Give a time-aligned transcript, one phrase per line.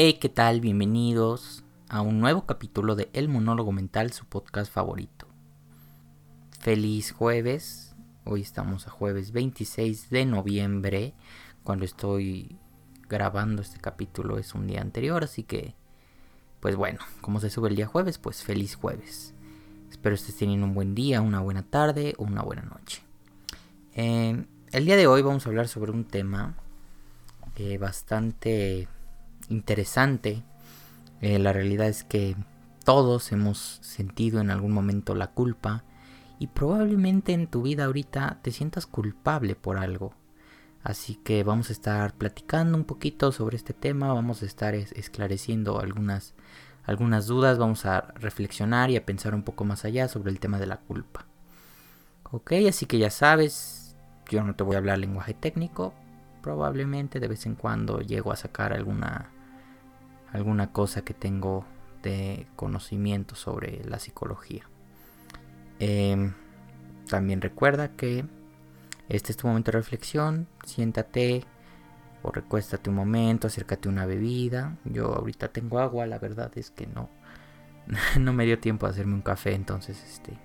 [0.00, 0.60] Hey, ¿qué tal?
[0.60, 5.26] Bienvenidos a un nuevo capítulo de El Monólogo Mental, su podcast favorito.
[6.60, 7.96] Feliz jueves.
[8.22, 11.14] Hoy estamos a jueves 26 de noviembre.
[11.64, 12.60] Cuando estoy
[13.08, 15.74] grabando este capítulo es un día anterior, así que,
[16.60, 19.34] pues bueno, como se sube el día jueves, pues feliz jueves.
[19.90, 23.02] Espero estés teniendo un buen día, una buena tarde o una buena noche.
[23.94, 26.54] Eh, el día de hoy vamos a hablar sobre un tema
[27.56, 28.86] eh, bastante
[29.48, 30.42] interesante.
[31.20, 32.36] Eh, la realidad es que
[32.84, 35.84] todos hemos sentido en algún momento la culpa
[36.38, 40.14] y probablemente en tu vida ahorita te sientas culpable por algo.
[40.82, 45.80] Así que vamos a estar platicando un poquito sobre este tema, vamos a estar esclareciendo
[45.80, 46.34] algunas,
[46.84, 50.58] algunas dudas, vamos a reflexionar y a pensar un poco más allá sobre el tema
[50.58, 51.26] de la culpa.
[52.30, 53.96] Ok, así que ya sabes,
[54.30, 55.94] yo no te voy a hablar lenguaje técnico,
[56.42, 59.30] probablemente de vez en cuando llego a sacar alguna
[60.32, 61.64] alguna cosa que tengo
[62.02, 64.64] de conocimiento sobre la psicología.
[65.78, 66.34] Em,
[67.08, 68.24] también recuerda que
[69.08, 71.44] este es tu momento de reflexión, siéntate
[72.22, 74.76] o recuéstate un momento, acércate una bebida.
[74.84, 77.08] Yo ahorita tengo agua, la verdad es que no,
[78.20, 80.36] no me dio tiempo a hacerme un café, entonces este,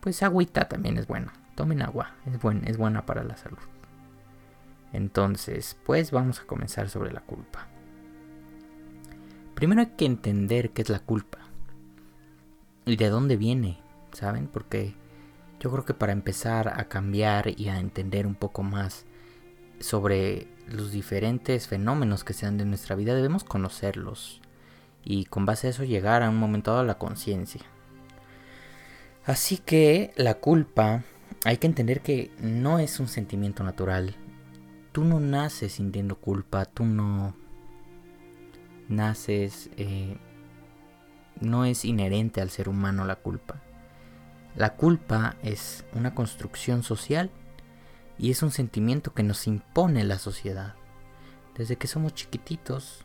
[0.00, 1.32] pues agüita también es buena.
[1.54, 3.58] Tomen agua, es, buen, es buena para la salud.
[4.92, 7.68] Entonces, pues vamos a comenzar sobre la culpa.
[9.54, 11.38] Primero hay que entender qué es la culpa
[12.84, 13.78] y de dónde viene,
[14.12, 14.48] ¿saben?
[14.48, 14.94] Porque
[15.60, 19.06] yo creo que para empezar a cambiar y a entender un poco más
[19.80, 24.40] sobre los diferentes fenómenos que se dan de nuestra vida, debemos conocerlos
[25.04, 27.62] y con base a eso llegar a un momento dado a la conciencia.
[29.24, 31.04] Así que la culpa
[31.44, 34.16] hay que entender que no es un sentimiento natural.
[34.92, 37.34] Tú no naces sintiendo culpa, tú no
[38.88, 40.16] naces, eh,
[41.40, 43.60] no es inherente al ser humano la culpa.
[44.56, 47.30] La culpa es una construcción social
[48.18, 50.74] y es un sentimiento que nos impone la sociedad.
[51.56, 53.04] Desde que somos chiquititos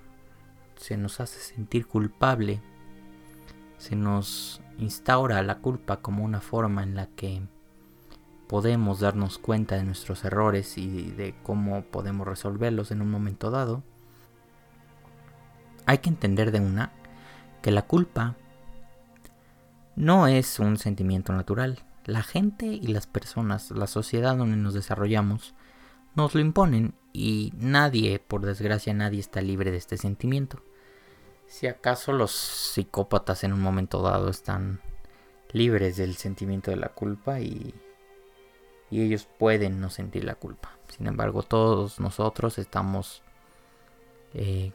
[0.75, 2.61] se nos hace sentir culpable,
[3.77, 7.41] se nos instaura la culpa como una forma en la que
[8.47, 13.83] podemos darnos cuenta de nuestros errores y de cómo podemos resolverlos en un momento dado.
[15.85, 16.91] Hay que entender de una
[17.61, 18.35] que la culpa
[19.95, 21.79] no es un sentimiento natural.
[22.05, 25.53] La gente y las personas, la sociedad donde nos desarrollamos,
[26.15, 30.63] nos lo imponen y nadie, por desgracia, nadie está libre de este sentimiento.
[31.47, 34.81] Si acaso los psicópatas en un momento dado están
[35.51, 37.73] libres del sentimiento de la culpa y,
[38.89, 40.77] y ellos pueden no sentir la culpa.
[40.87, 43.23] Sin embargo, todos nosotros estamos
[44.33, 44.71] eh,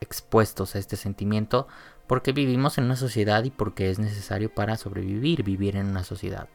[0.00, 1.66] expuestos a este sentimiento
[2.06, 6.48] porque vivimos en una sociedad y porque es necesario para sobrevivir, vivir en una sociedad.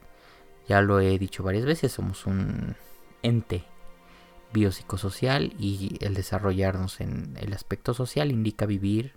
[0.68, 2.76] Ya lo he dicho varias veces, somos un
[3.22, 3.64] ente
[4.52, 9.14] biopsicosocial y el desarrollarnos en el aspecto social indica vivir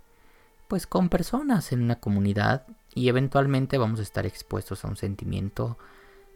[0.68, 5.76] pues con personas en una comunidad y eventualmente vamos a estar expuestos a un sentimiento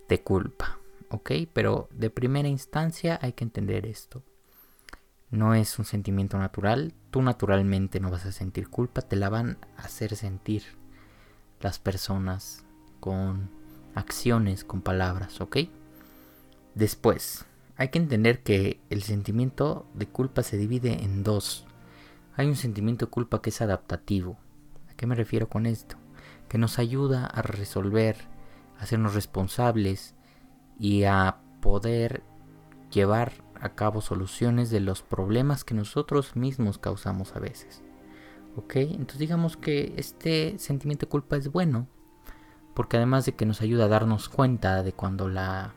[0.08, 1.30] de culpa, ¿ok?
[1.52, 4.22] Pero de primera instancia hay que entender esto
[5.34, 9.58] no es un sentimiento natural, tú naturalmente no vas a sentir culpa, te la van
[9.76, 10.62] a hacer sentir
[11.60, 12.64] las personas
[13.00, 13.50] con
[13.94, 15.58] acciones, con palabras, ¿ok?
[16.74, 17.44] Después,
[17.76, 21.66] hay que entender que el sentimiento de culpa se divide en dos.
[22.36, 24.38] Hay un sentimiento de culpa que es adaptativo.
[24.90, 25.96] ¿A qué me refiero con esto?
[26.48, 28.16] Que nos ayuda a resolver,
[28.78, 30.14] a hacernos responsables
[30.78, 32.22] y a poder
[32.90, 37.82] llevar a cabo soluciones de los problemas que nosotros mismos causamos a veces.
[38.56, 38.76] ¿Ok?
[38.76, 41.88] Entonces digamos que este sentimiento de culpa es bueno,
[42.74, 45.74] porque además de que nos ayuda a darnos cuenta de cuando la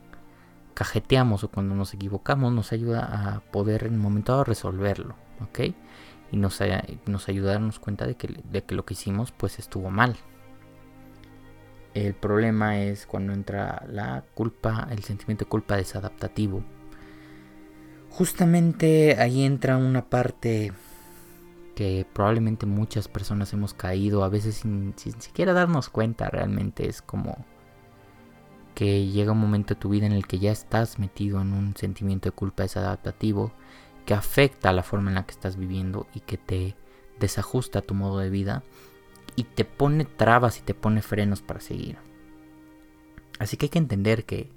[0.73, 5.15] cajeteamos o cuando nos equivocamos, nos ayuda a poder en un momento dado resolverlo.
[5.41, 5.59] ¿Ok?
[6.31, 9.89] Y nos, ayuda a darnos cuenta de que, de que lo que hicimos pues estuvo
[9.89, 10.17] mal.
[11.93, 16.63] El problema es cuando entra la culpa, el sentimiento de culpa desadaptativo
[18.17, 20.73] Justamente ahí entra una parte
[21.75, 26.89] que probablemente muchas personas hemos caído, a veces sin, siquiera darnos cuenta realmente.
[26.89, 27.45] Es como
[28.73, 31.75] que llega un momento de tu vida en el que ya estás metido en un
[31.77, 33.51] sentimiento de culpa desadaptativo
[34.07, 36.75] que afecta a la forma en la que estás viviendo y que te
[37.19, 38.63] desajusta tu modo de vida
[39.35, 41.99] y te pone trabas y te pone frenos para seguir.
[43.37, 44.49] Así que hay que entender que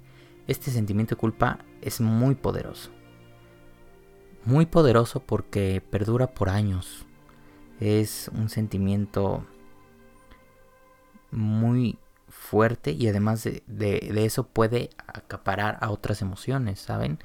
[0.47, 2.89] este sentimiento de culpa es muy poderoso
[4.45, 7.05] muy poderoso porque perdura por años.
[7.79, 9.45] Es un sentimiento
[11.31, 11.97] muy
[12.29, 17.19] fuerte y además de, eso puede acaparar a otras emociones, ¿saben?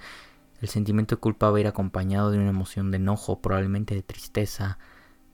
[0.60, 4.02] El sentimiento de culpa va a ir acompañado de una emoción de enojo, probablemente de
[4.02, 4.78] tristeza,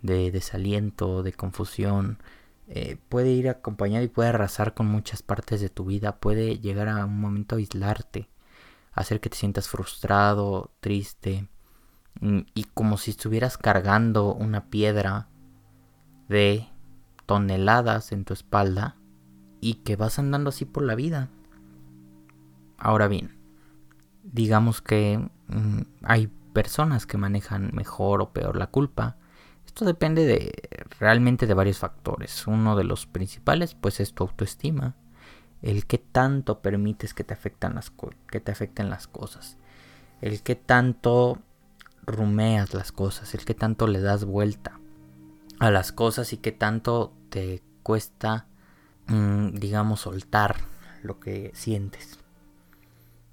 [0.03, 2.19] de desaliento, de confusión.
[2.69, 6.17] Eh, puede ir acompañado y puede arrasar con muchas partes de tu vida.
[6.19, 8.29] Puede llegar a un momento a aislarte,
[8.93, 11.49] hacer que te sientas frustrado, triste
[12.21, 15.29] y como si estuvieras cargando una piedra
[16.29, 16.69] de
[17.27, 18.97] toneladas en tu espalda
[19.61, 21.31] y que vas andando así por la vida.
[22.79, 23.39] Ahora bien,
[24.23, 25.19] digamos que
[25.49, 29.17] mm, hay personas que manejan mejor o peor la culpa.
[29.67, 30.53] Esto depende de
[30.99, 32.47] realmente de varios factores.
[32.47, 34.97] Uno de los principales pues es tu autoestima,
[35.63, 37.93] el que tanto permites que te afecten las
[38.29, 39.59] que te afecten las cosas,
[40.21, 41.39] el que tanto
[42.07, 44.79] rumeas las cosas, el que tanto le das vuelta
[45.59, 48.47] a las cosas y que tanto te cuesta,
[49.07, 50.57] mm, digamos, soltar
[51.03, 52.19] lo que sientes.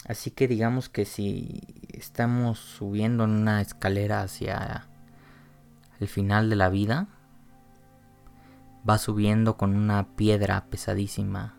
[0.06, 4.88] Así que digamos que si estamos subiendo en una escalera hacia
[6.00, 7.07] el final de la vida,
[8.88, 11.58] va subiendo con una piedra pesadísima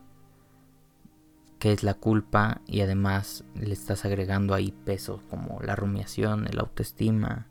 [1.61, 6.59] que es la culpa y además le estás agregando ahí pesos como la rumiación, el
[6.59, 7.47] autoestima,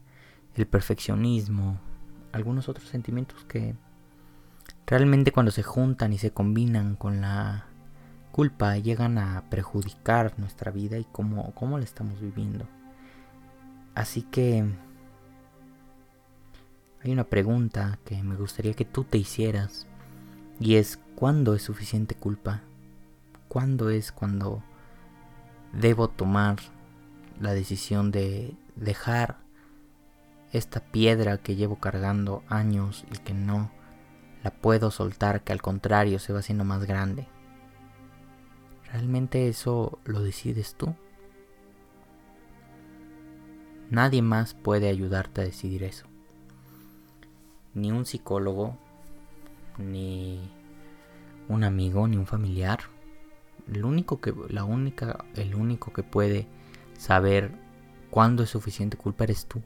[0.56, 1.80] el perfeccionismo,
[2.32, 3.76] algunos otros sentimientos que
[4.88, 7.68] realmente cuando se juntan y se combinan con la
[8.32, 12.66] culpa llegan a perjudicar nuestra vida y cómo, cómo la estamos viviendo.
[13.94, 14.66] Así que
[17.04, 19.86] hay una pregunta que me gustaría que tú te hicieras
[20.60, 22.64] y es ¿cuándo es suficiente culpa?
[23.50, 24.64] ¿Cuándo es cuando
[25.74, 26.58] debo tomar
[27.40, 29.38] la decisión de dejar
[30.52, 33.72] esta piedra que llevo cargando años y que no
[34.44, 37.28] la puedo soltar, que al contrario se va haciendo más grande.
[38.92, 40.96] ¿Realmente eso lo decides tú?
[43.90, 46.06] Nadie más puede ayudarte a decidir eso.
[47.74, 48.78] Ni un psicólogo,
[49.78, 50.40] ni
[51.48, 52.80] un amigo, ni un familiar.
[53.72, 56.48] El único que, la única, el único que puede
[56.98, 57.52] saber
[58.10, 59.62] cuándo es suficiente culpa eres tú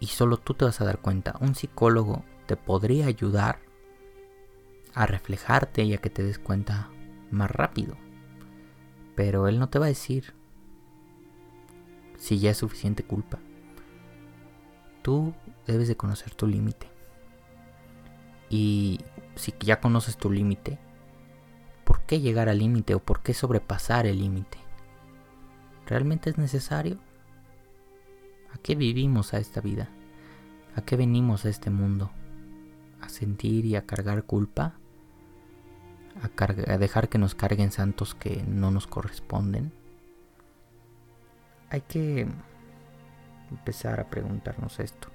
[0.00, 1.36] y solo tú te vas a dar cuenta.
[1.40, 3.58] Un psicólogo te podría ayudar
[4.94, 6.90] a reflejarte y a que te des cuenta
[7.30, 7.96] más rápido.
[9.14, 10.34] Pero él no te va a decir
[12.18, 13.38] si ya es suficiente culpa.
[15.02, 15.34] Tú
[15.66, 16.88] debes de conocer tu límite.
[18.48, 19.00] Y
[19.34, 20.85] si ya conoces tu límite, ¿por
[22.06, 24.58] qué llegar al límite o por qué sobrepasar el límite?
[25.86, 26.98] ¿Realmente es necesario?
[28.52, 29.88] ¿A qué vivimos a esta vida?
[30.74, 32.10] ¿A qué venimos a este mundo?
[33.00, 34.74] ¿A sentir y a cargar culpa?
[36.22, 39.72] ¿A, dejar que nos carguen santos que no nos corresponden?
[41.70, 42.26] Hay que
[43.50, 45.08] empezar a preguntarnos esto.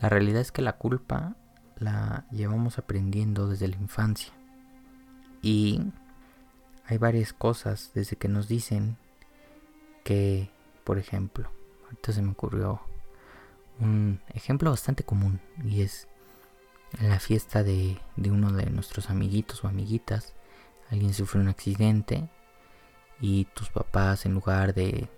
[0.00, 1.36] La realidad es que la culpa
[1.76, 4.32] la llevamos aprendiendo desde la infancia.
[5.42, 5.82] Y
[6.90, 8.98] hay varias cosas desde que nos dicen
[10.04, 10.50] que,
[10.84, 11.50] por ejemplo,
[11.90, 12.80] Ahorita se me ocurrió
[13.80, 16.06] un ejemplo bastante común y es
[17.00, 20.34] en la fiesta de, uno de nuestros amiguitos o amiguitas.
[20.90, 22.28] Alguien sufre un accidente
[23.20, 25.08] y tus papás en lugar de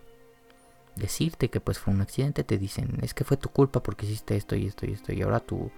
[0.97, 4.37] decirte que pues fue un accidente te dicen es que fue tu culpa porque hiciste
[4.37, 5.71] esto y esto y esto y ahora tu,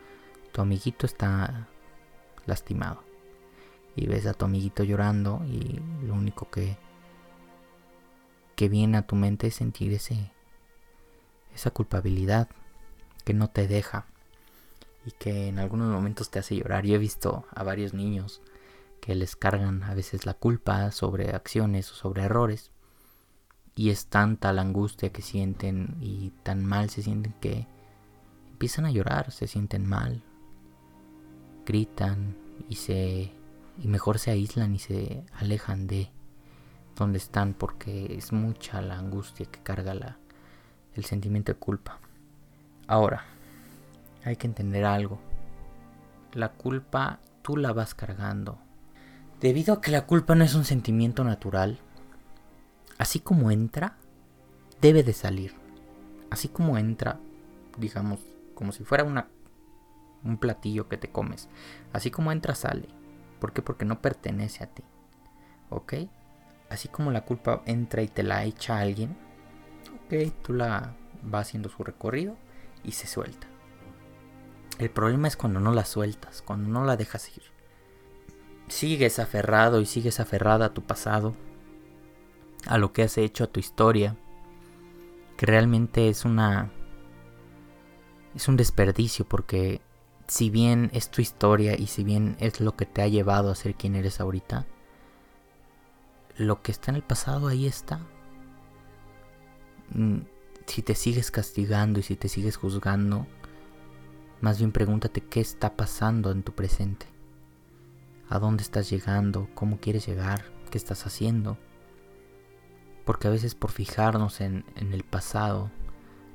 [0.50, 1.68] tu amiguito está
[2.46, 3.04] lastimado
[3.96, 6.76] y ves a tu amiguito llorando y lo único que
[8.56, 10.30] que viene a tu mente es sentir ese
[11.54, 12.48] esa culpabilidad
[13.24, 14.06] que no te deja
[15.06, 16.84] y que en algunos momentos te hace llorar.
[16.84, 18.40] Yo he visto a varios niños
[19.00, 22.70] que les cargan a veces la culpa sobre acciones o sobre errores
[23.76, 27.66] y es tanta la angustia que sienten y tan mal se sienten que
[28.50, 30.22] empiezan a llorar, se sienten mal,
[31.66, 32.36] gritan
[32.68, 33.32] y se
[33.82, 36.10] y mejor se aíslan y se alejan de
[36.96, 40.18] donde están porque es mucha la angustia que carga la
[40.94, 41.98] el sentimiento de culpa.
[42.86, 43.24] Ahora,
[44.24, 45.18] hay que entender algo.
[46.32, 48.58] La culpa tú la vas cargando.
[49.40, 51.78] Debido a que la culpa no es un sentimiento natural,
[52.96, 53.96] así como entra,
[54.80, 55.54] debe de salir.
[56.30, 57.18] Así como entra,
[57.76, 58.20] digamos,
[58.54, 59.28] como si fuera una,
[60.22, 61.48] un platillo que te comes.
[61.92, 62.88] Así como entra, sale.
[63.44, 63.60] ¿Por qué?
[63.60, 64.82] Porque no pertenece a ti.
[65.68, 65.92] ¿Ok?
[66.70, 69.18] Así como la culpa entra y te la echa alguien,
[70.06, 72.38] ok, tú la va haciendo su recorrido
[72.84, 73.46] y se suelta.
[74.78, 77.42] El problema es cuando no la sueltas, cuando no la dejas ir.
[78.68, 81.34] Sigues aferrado y sigues aferrada a tu pasado,
[82.66, 84.16] a lo que has hecho, a tu historia,
[85.36, 86.72] que realmente es una
[88.34, 89.82] es un desperdicio porque
[90.26, 93.54] si bien es tu historia y si bien es lo que te ha llevado a
[93.54, 94.66] ser quien eres ahorita,
[96.36, 98.00] lo que está en el pasado ahí está.
[99.90, 100.20] Mm,
[100.66, 103.26] si te sigues castigando y si te sigues juzgando,
[104.40, 107.06] más bien pregúntate qué está pasando en tu presente.
[108.28, 109.48] ¿A dónde estás llegando?
[109.54, 110.44] ¿Cómo quieres llegar?
[110.70, 111.58] ¿Qué estás haciendo?
[113.04, 115.70] Porque a veces por fijarnos en, en el pasado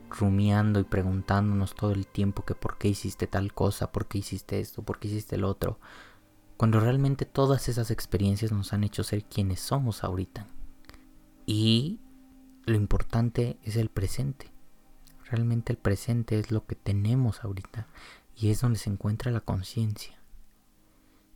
[0.10, 4.60] rumiando y preguntándonos todo el tiempo que por qué hiciste tal cosa, por qué hiciste
[4.60, 5.80] esto, por qué hiciste el otro,
[6.58, 10.48] cuando realmente todas esas experiencias nos han hecho ser quienes somos ahorita.
[11.46, 12.00] Y
[12.66, 14.51] lo importante es el presente.
[15.25, 17.88] Realmente el presente es lo que tenemos ahorita
[18.36, 20.20] y es donde se encuentra la conciencia.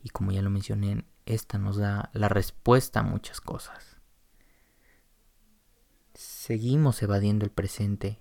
[0.02, 3.96] Y como ya lo mencioné, esta nos da la respuesta a muchas cosas.
[6.14, 8.18] Seguimos evadiendo el presente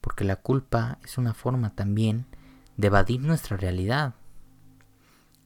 [0.00, 2.26] porque la culpa es una forma también
[2.76, 4.14] de evadir nuestra realidad,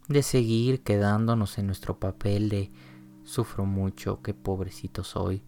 [0.08, 2.70] de seguir quedándonos en nuestro papel de
[3.24, 5.42] sufro mucho, qué pobrecito soy,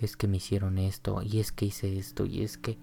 [0.00, 2.78] es que me hicieron esto, y es que hice esto, y es que,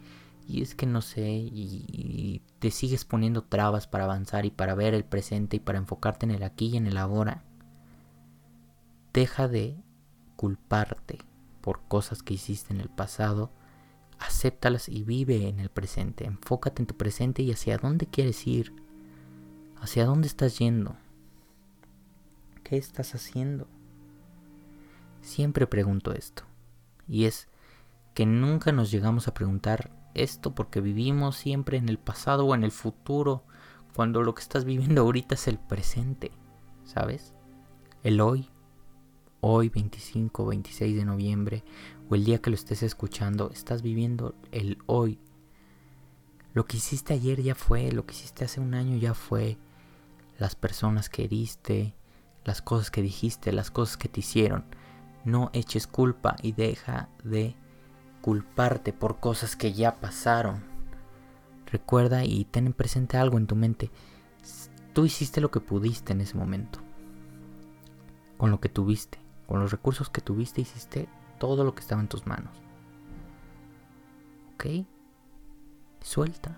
[0.47, 4.75] y es que no sé, y, y te sigues poniendo trabas para avanzar y para
[4.75, 7.43] ver el presente y para enfocarte en el aquí y en el ahora.
[9.13, 9.75] Deja de
[10.37, 11.19] culparte
[11.61, 13.51] por cosas que hiciste en el pasado
[14.19, 16.25] acéptalas y vive en el presente.
[16.25, 18.73] Enfócate en tu presente y hacia dónde quieres ir.
[19.81, 20.95] Hacia dónde estás yendo.
[22.63, 23.67] ¿Qué estás haciendo?
[25.21, 26.43] Siempre pregunto esto.
[27.07, 27.47] Y es
[28.13, 32.63] que nunca nos llegamos a preguntar esto porque vivimos siempre en el pasado o en
[32.63, 33.43] el futuro,
[33.95, 36.31] cuando lo que estás viviendo ahorita es el presente,
[36.83, 37.33] ¿sabes?
[38.03, 38.49] El hoy,
[39.41, 41.63] hoy 25, 26 de noviembre,
[42.09, 45.19] o el día que lo estés escuchando, estás viviendo el hoy.
[46.53, 49.57] Lo que hiciste ayer ya fue, lo que hiciste hace un año ya fue.
[50.39, 51.95] Las personas que heriste,
[52.43, 54.65] las cosas que dijiste, las cosas que te hicieron.
[55.23, 57.55] No eches culpa y deja de
[58.21, 60.63] culparte por cosas que ya pasaron.
[61.67, 63.91] Recuerda y ten presente algo en tu mente.
[64.93, 66.79] Tú hiciste lo que pudiste en ese momento.
[68.37, 71.07] Con lo que tuviste, con los recursos que tuviste, hiciste
[71.39, 72.51] todo lo que estaba en tus manos.
[74.53, 74.85] ¿Ok?
[76.01, 76.57] Suelta.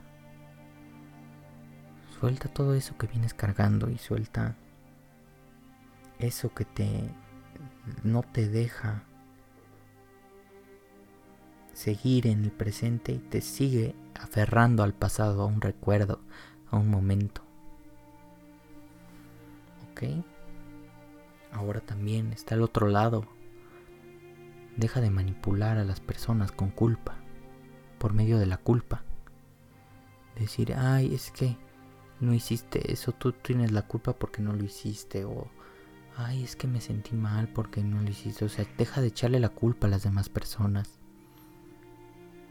[2.20, 4.56] Suelta todo eso que vienes cargando y suelta
[6.20, 7.10] eso que te
[8.04, 9.04] no te deja
[11.74, 16.20] seguir en el presente y te sigue aferrando al pasado, a un recuerdo,
[16.70, 17.42] a un momento.
[19.92, 20.04] ¿Ok?
[21.52, 23.26] Ahora también está el otro lado
[24.78, 27.18] Deja de manipular a las personas con culpa,
[27.98, 29.04] por medio de la culpa.
[30.36, 31.58] Decir, ay, es que
[32.20, 35.50] no hiciste eso, tú tienes la culpa porque no lo hiciste, o
[36.18, 38.46] ay, es que me sentí mal porque no lo hiciste.
[38.46, 41.00] O sea, deja de echarle la culpa a las demás personas.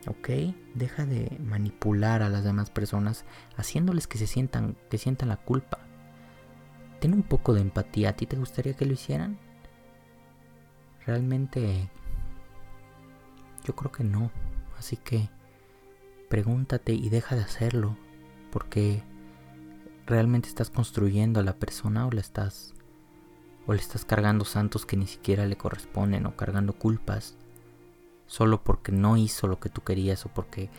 [0.06, 0.28] ¿Ok?
[0.74, 3.24] Deja de manipular a las demás personas
[3.56, 5.78] haciéndoles que se sientan, que sientan la culpa.
[7.00, 8.10] Ten un poco de empatía.
[8.10, 9.38] ¿A ti te gustaría que lo hicieran?
[11.06, 11.90] Realmente
[13.64, 14.30] yo creo que no.
[14.78, 15.28] Así que
[16.28, 17.96] pregúntate y deja de hacerlo.
[18.50, 19.02] Porque
[20.06, 22.74] realmente estás construyendo a la persona o le estás
[23.66, 27.36] o le estás cargando santos que ni siquiera le corresponden o cargando culpas
[28.26, 30.70] solo porque no hizo lo que tú querías o porque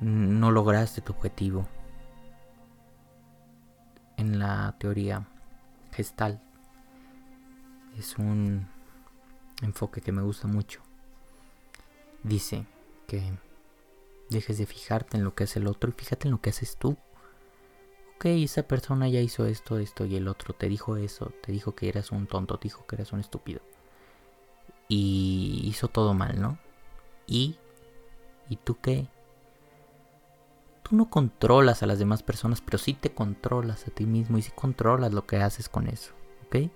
[0.00, 1.66] no lograste tu objetivo.
[4.16, 5.28] En la teoría
[5.92, 6.42] gestal
[7.96, 8.66] es un
[9.62, 10.85] enfoque que me gusta mucho
[12.26, 12.66] dice
[13.06, 13.22] que
[14.28, 16.76] dejes de fijarte en lo que hace el otro y fíjate en lo que haces
[16.76, 16.96] tú.
[18.16, 21.74] Ok, esa persona ya hizo esto, esto y el otro, te dijo eso, te dijo
[21.74, 23.60] que eras un tonto, te dijo que eras un estúpido.
[24.88, 26.58] Y hizo todo mal, ¿no?
[27.26, 27.56] ¿Y?
[28.48, 29.08] ¿Y tú qué?
[30.82, 34.42] Tú no controlas a las demás personas, pero sí te controlas a ti mismo y
[34.42, 36.12] sí controlas lo que haces con eso,
[36.46, 36.70] ¿ok?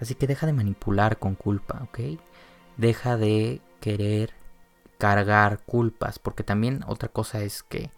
[0.00, 2.20] Así que deja de manipular con culpa, ¿ok?
[2.78, 4.39] Deja de querer
[5.00, 7.90] cargar culpas, porque también otra cosa es que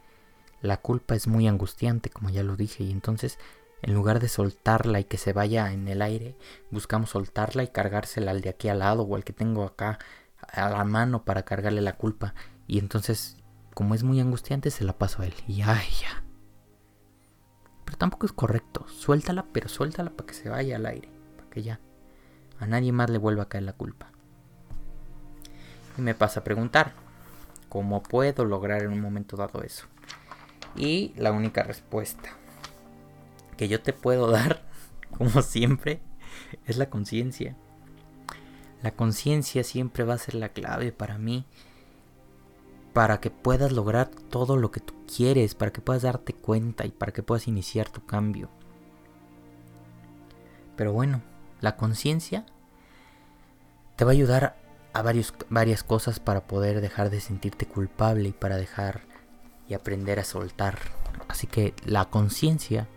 [0.63, 3.39] la culpa es muy angustiante, como ya lo dije, y entonces
[3.83, 6.37] en lugar de soltarla y que se vaya en el aire,
[6.71, 9.99] buscamos soltarla y cargársela al de aquí al lado o al que tengo acá
[10.41, 12.35] a la mano para cargarle la culpa.
[12.69, 13.37] Y entonces,
[13.75, 15.35] como es muy angustiante, se la paso a él.
[15.49, 16.23] Y ay, ya.
[17.99, 18.87] tampoco es correcto.
[18.89, 21.81] Suéltala, pero suéltala para que se vaya al aire, para que ya
[22.61, 24.13] a nadie más le vuelva a caer la culpa.
[25.99, 26.93] Y me pasa a preguntar,
[27.69, 29.87] ¿cómo puedo lograr en un momento dado eso?
[30.77, 32.31] Y la única respuesta
[33.57, 34.63] que yo te puedo dar,
[35.17, 36.01] como siempre,
[36.67, 37.57] es la conciencia.
[38.83, 41.45] La conciencia siempre va a ser la clave para mí.
[42.93, 46.91] Para que puedas lograr todo lo que tú quieres, para que puedas darte cuenta y
[46.91, 48.51] para que puedas iniciar tu cambio.
[50.77, 51.23] Pero bueno,
[51.61, 52.45] la conciencia
[53.97, 54.57] te va a ayudar
[54.93, 59.03] a varias cosas para poder dejar de sentirte culpable y para dejar
[59.69, 60.79] y aprender a soltar.
[61.29, 62.89] Así que la conciencia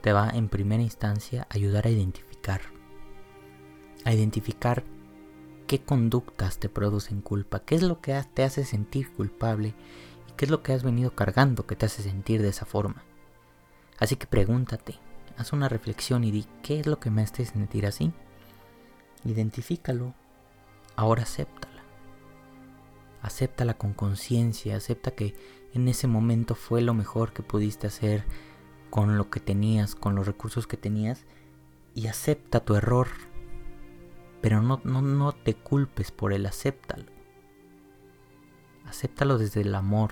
[0.00, 2.60] te va en primera instancia a ayudar a identificar.
[4.04, 4.84] A identificar
[5.66, 9.74] qué conductas te producen culpa, qué es lo que te hace sentir culpable
[10.28, 13.02] y qué es lo que has venido cargando que te hace sentir de esa forma.
[13.98, 14.98] Así que pregúntate,
[15.38, 18.12] haz una reflexión y di qué es lo que me hace sentir así.
[19.24, 20.14] Identifícalo,
[20.96, 21.82] ahora acéptala.
[23.22, 25.34] Acéptala con conciencia, acepta que
[25.72, 28.24] en ese momento fue lo mejor que pudiste hacer
[28.90, 31.24] con lo que tenías, con los recursos que tenías
[31.94, 33.08] y acepta tu error
[34.44, 37.06] pero no, no, no te culpes por él, acéptalo.
[38.84, 40.10] Acéptalo desde el amor.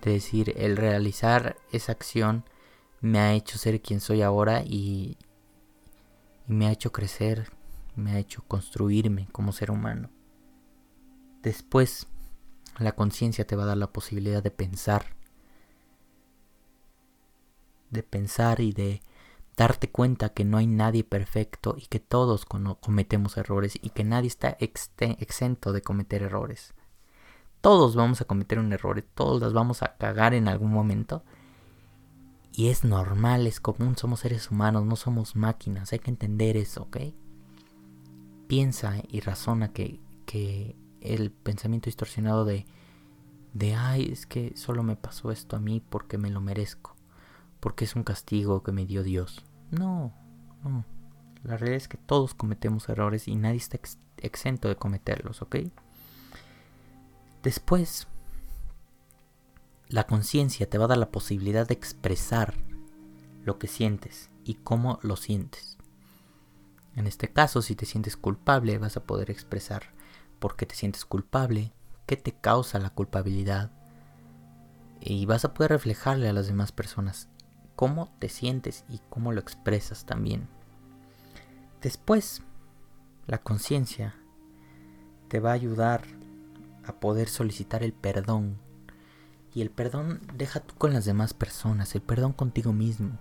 [0.00, 2.44] De decir, el realizar esa acción
[3.00, 5.18] me ha hecho ser quien soy ahora y
[6.46, 7.50] me ha hecho crecer,
[7.96, 10.10] me ha hecho construirme como ser humano.
[11.42, 12.06] Después,
[12.78, 15.14] la conciencia te va a dar la posibilidad de pensar,
[17.90, 19.02] de pensar y de
[19.56, 24.28] darte cuenta que no hay nadie perfecto y que todos cometemos errores y que nadie
[24.28, 26.74] está exento de cometer errores.
[27.60, 31.22] Todos vamos a cometer un error, todos las vamos a cagar en algún momento.
[32.52, 36.82] Y es normal, es común, somos seres humanos, no somos máquinas, hay que entender eso,
[36.82, 36.98] ¿ok?
[38.46, 42.66] Piensa y razona que, que el pensamiento distorsionado de,
[43.52, 46.94] de, ay, es que solo me pasó esto a mí porque me lo merezco
[47.64, 49.42] porque es un castigo que me dio Dios.
[49.70, 50.12] No,
[50.62, 50.84] no.
[51.44, 53.78] La realidad es que todos cometemos errores y nadie está
[54.18, 55.56] exento de cometerlos, ¿ok?
[57.42, 58.06] Después,
[59.88, 62.52] la conciencia te va a dar la posibilidad de expresar
[63.44, 65.73] lo que sientes y cómo lo sientes.
[66.96, 69.94] En este caso, si te sientes culpable, vas a poder expresar
[70.38, 71.72] por qué te sientes culpable,
[72.06, 73.70] qué te causa la culpabilidad,
[75.00, 77.28] y vas a poder reflejarle a las demás personas
[77.76, 80.48] cómo te sientes y cómo lo expresas también.
[81.82, 82.42] Después,
[83.26, 84.14] la conciencia
[85.28, 86.02] te va a ayudar
[86.86, 88.58] a poder solicitar el perdón.
[89.54, 93.18] Y el perdón deja tú con las demás personas, el perdón contigo mismo.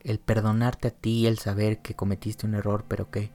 [0.00, 3.30] El perdonarte a ti, el saber que cometiste un error, pero que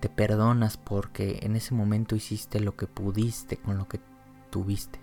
[0.00, 4.00] te perdonas porque en ese momento hiciste lo que pudiste con lo que
[4.50, 5.00] tuviste.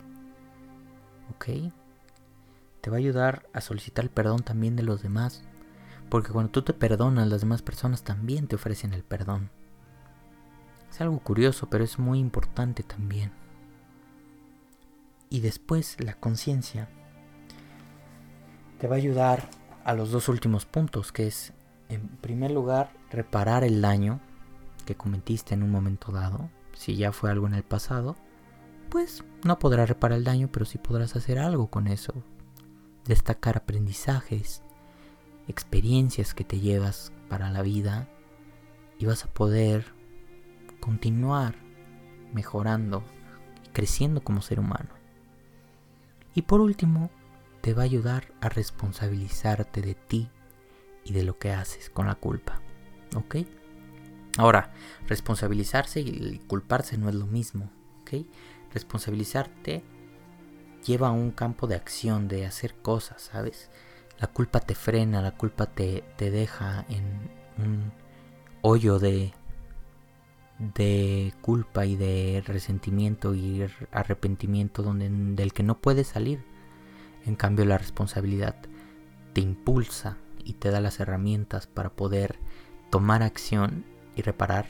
[1.31, 1.71] ¿Ok?
[2.81, 5.43] te va a ayudar a solicitar el perdón también de los demás.
[6.09, 9.51] Porque cuando tú te perdonas, las demás personas también te ofrecen el perdón.
[10.89, 13.31] Es algo curioso, pero es muy importante también.
[15.29, 16.89] Y después la conciencia
[18.79, 19.47] te va a ayudar
[19.89, 21.51] a los dos últimos puntos, que es,
[21.89, 24.19] en primer lugar, reparar el daño
[24.85, 26.51] que cometiste en un momento dado.
[26.73, 28.15] Si ya fue algo en el pasado,
[28.89, 32.13] pues no podrás reparar el daño, pero sí podrás hacer algo con eso
[33.05, 34.61] destacar aprendizajes,
[35.47, 38.07] experiencias que te llevas para la vida
[38.99, 39.85] y vas a poder
[40.79, 41.55] continuar
[42.31, 43.03] mejorando
[43.65, 44.89] y creciendo como ser humano.
[46.35, 47.09] Y por último,
[47.61, 50.29] te va a ayudar a responsabilizarte de ti
[51.03, 52.61] y de lo que haces con la culpa.
[53.15, 53.37] ¿Ok?
[54.37, 54.71] Ahora,
[55.07, 57.71] responsabilizarse y culparse no es lo mismo.
[58.01, 58.25] ¿Ok?
[58.73, 59.83] Responsabilizarte
[60.85, 63.69] lleva a un campo de acción, de hacer cosas, ¿sabes?
[64.19, 67.91] La culpa te frena, la culpa te, te deja en un
[68.61, 69.33] hoyo de,
[70.75, 76.43] de culpa y de resentimiento y arrepentimiento donde, del que no puedes salir.
[77.25, 78.55] En cambio la responsabilidad
[79.33, 82.39] te impulsa y te da las herramientas para poder
[82.89, 84.67] tomar acción y reparar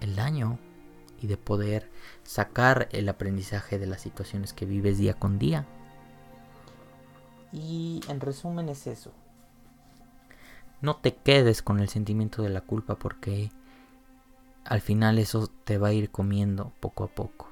[0.00, 0.58] el daño
[1.20, 1.90] y de poder
[2.24, 5.66] sacar el aprendizaje de las situaciones que vives día con día.
[7.52, 9.12] Y en resumen es eso.
[10.80, 13.52] No te quedes con el sentimiento de la culpa porque
[14.64, 17.51] al final eso te va a ir comiendo poco a poco.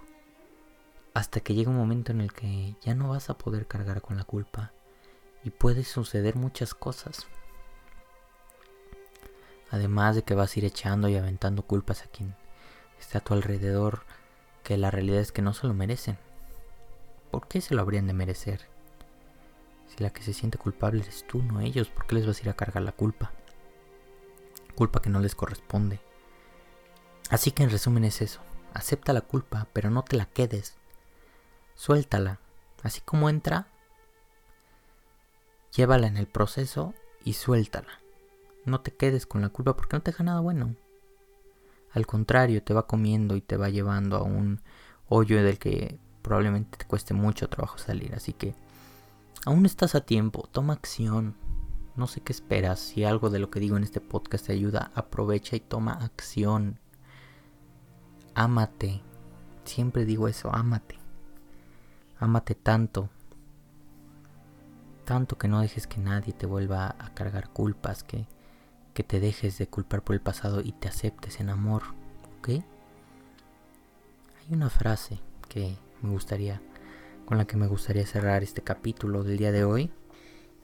[1.12, 4.16] Hasta que llega un momento en el que ya no vas a poder cargar con
[4.16, 4.72] la culpa
[5.42, 7.26] Y puede suceder muchas cosas.
[9.70, 12.34] Además de que vas a ir echando y aventando culpas a quien
[12.98, 14.04] está a tu alrededor,
[14.62, 16.18] que la realidad es que no se lo merecen.
[17.30, 18.68] ¿Por qué se lo habrían de merecer?
[19.86, 22.42] Si la que se siente culpable eres tú, no ellos, ¿por qué les vas a
[22.42, 23.32] ir a cargar la culpa?
[24.74, 26.00] Culpa que no les corresponde.
[27.30, 28.40] Así que en resumen es eso.
[28.74, 30.79] Acepta la culpa, pero no te la quedes.
[31.80, 32.40] Suéltala.
[32.82, 33.66] Así como entra,
[35.74, 36.92] llévala en el proceso
[37.24, 38.02] y suéltala.
[38.66, 40.76] No te quedes con la culpa porque no te deja nada bueno.
[41.92, 44.60] Al contrario, te va comiendo y te va llevando a un
[45.08, 48.14] hoyo del que probablemente te cueste mucho trabajo salir.
[48.14, 48.54] Así que
[49.46, 51.34] aún estás a tiempo, toma acción.
[51.96, 52.78] No sé qué esperas.
[52.78, 56.78] Si algo de lo que digo en este podcast te ayuda, aprovecha y toma acción.
[58.34, 59.00] Ámate.
[59.64, 60.99] Siempre digo eso, ámate.
[62.20, 63.08] Ámate tanto.
[65.06, 68.26] Tanto que no dejes que nadie te vuelva a cargar culpas, que,
[68.92, 71.82] que te dejes de culpar por el pasado y te aceptes en amor.
[72.38, 72.48] ¿Ok?
[72.48, 72.64] Hay
[74.50, 76.60] una frase que me gustaría,
[77.24, 79.90] con la que me gustaría cerrar este capítulo del día de hoy.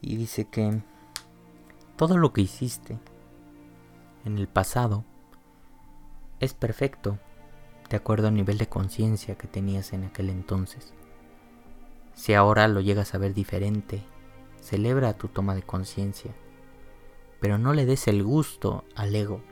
[0.02, 0.82] Y dice que
[1.96, 2.98] todo lo que hiciste
[4.26, 5.04] en el pasado
[6.38, 7.18] es perfecto
[7.88, 10.92] de acuerdo al nivel de conciencia que tenías en aquel entonces.
[12.16, 14.02] Si ahora lo llegas a ver diferente,
[14.60, 16.34] celebra tu toma de conciencia,
[17.40, 19.42] pero no le des el gusto al ego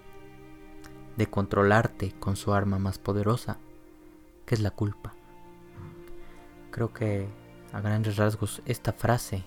[1.16, 3.58] de controlarte con su arma más poderosa,
[4.46, 5.14] que es la culpa.
[6.70, 7.28] Creo que
[7.72, 9.44] a grandes rasgos esta frase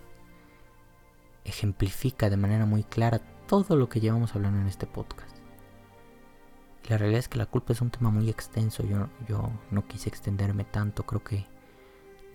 [1.44, 5.36] ejemplifica de manera muy clara todo lo que llevamos hablando en este podcast.
[6.88, 10.08] La realidad es que la culpa es un tema muy extenso, yo, yo no quise
[10.08, 11.57] extenderme tanto, creo que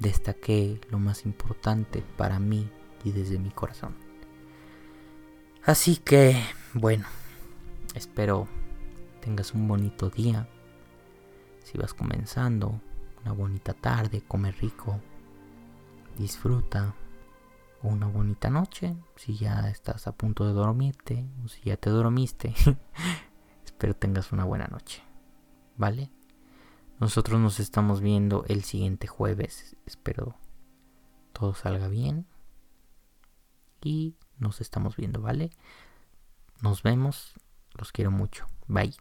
[0.02, 2.68] destaqué lo más importante para mí
[3.04, 3.94] y desde mi corazón.
[5.64, 6.42] Así que,
[6.74, 7.06] bueno,
[7.94, 8.48] espero
[9.20, 10.48] tengas un bonito día.
[11.62, 12.80] Si vas comenzando,
[13.22, 15.00] una bonita tarde, come rico,
[16.18, 16.94] disfruta.
[17.84, 22.54] Una bonita noche, si ya estás a punto de dormirte, o si ya te dormiste.
[23.64, 25.02] espero tengas una buena noche.
[25.76, 26.10] ¿Vale?
[27.02, 29.74] Nosotros nos estamos viendo el siguiente jueves.
[29.86, 30.36] Espero
[31.32, 32.28] todo salga bien.
[33.82, 35.50] Y nos estamos viendo, ¿vale?
[36.60, 37.34] Nos vemos.
[37.76, 38.46] Los quiero mucho.
[38.68, 38.94] Bye.